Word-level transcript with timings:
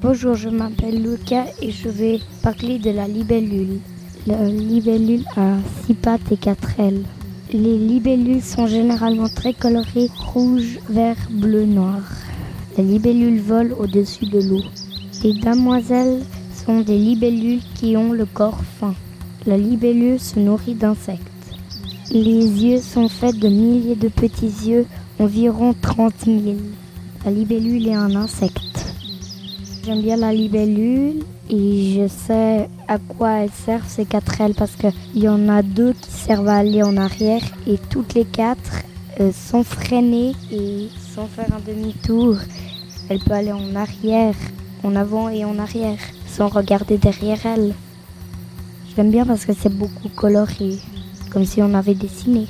Bonjour, 0.00 0.34
je 0.34 0.48
m'appelle 0.48 1.02
Lucas 1.02 1.44
et 1.60 1.70
je 1.70 1.88
vais 1.88 2.18
parler 2.42 2.78
de 2.78 2.90
la 2.90 3.06
libellule. 3.06 3.78
La 4.26 4.42
libellule 4.44 5.24
a 5.36 5.56
six 5.84 5.92
pattes 5.92 6.32
et 6.32 6.38
quatre 6.38 6.80
ailes. 6.80 7.04
Les 7.52 7.76
libellules 7.76 8.42
sont 8.42 8.66
généralement 8.66 9.28
très 9.28 9.52
colorées, 9.52 10.08
rouge, 10.32 10.78
vert, 10.88 11.18
bleu, 11.30 11.66
noir. 11.66 12.00
La 12.78 12.84
libellule 12.84 13.40
vole 13.40 13.74
au-dessus 13.78 14.24
de 14.24 14.40
l'eau. 14.40 14.62
Les 15.22 15.34
damoiselles 15.34 16.22
sont 16.64 16.80
des 16.80 16.96
libellules 16.96 17.62
qui 17.74 17.94
ont 17.96 18.12
le 18.12 18.24
corps 18.24 18.62
fin. 18.80 18.94
La 19.46 19.58
libellule 19.58 20.18
se 20.18 20.38
nourrit 20.38 20.74
d'insectes. 20.74 21.20
Les 22.10 22.64
yeux 22.64 22.80
sont 22.80 23.10
faits 23.10 23.38
de 23.38 23.48
milliers 23.48 23.96
de 23.96 24.08
petits 24.08 24.68
yeux, 24.68 24.86
environ 25.18 25.74
30 25.80 26.14
000. 26.24 26.40
La 27.26 27.30
libellule 27.30 27.86
est 27.86 27.94
un 27.94 28.16
insecte. 28.16 28.91
J'aime 29.84 30.00
bien 30.00 30.16
la 30.16 30.32
libellule 30.32 31.24
et 31.50 31.94
je 31.96 32.06
sais 32.06 32.68
à 32.86 32.98
quoi 32.98 33.40
elles 33.40 33.50
servent 33.50 33.88
ces 33.88 34.04
quatre 34.04 34.40
ailes 34.40 34.54
parce 34.56 34.76
qu'il 34.76 34.92
y 35.16 35.28
en 35.28 35.48
a 35.48 35.62
deux 35.62 35.92
qui 35.94 36.10
servent 36.12 36.46
à 36.46 36.58
aller 36.58 36.84
en 36.84 36.96
arrière 36.96 37.42
et 37.66 37.78
toutes 37.90 38.14
les 38.14 38.24
quatre 38.24 38.82
euh, 39.18 39.32
sont 39.32 39.64
freinées 39.64 40.34
et 40.52 40.88
sans 41.14 41.26
faire 41.26 41.48
un 41.52 41.60
demi-tour, 41.68 42.36
elle 43.08 43.18
peut 43.18 43.32
aller 43.32 43.50
en 43.50 43.74
arrière, 43.74 44.36
en 44.84 44.94
avant 44.94 45.28
et 45.28 45.44
en 45.44 45.58
arrière 45.58 45.98
sans 46.28 46.46
regarder 46.46 46.96
derrière 46.96 47.44
elle. 47.44 47.74
Je 48.88 48.96
l'aime 48.96 49.10
bien 49.10 49.26
parce 49.26 49.44
que 49.44 49.52
c'est 49.52 49.72
beaucoup 49.72 50.08
coloré, 50.14 50.78
comme 51.30 51.44
si 51.44 51.60
on 51.60 51.74
avait 51.74 51.94
dessiné. 51.94 52.46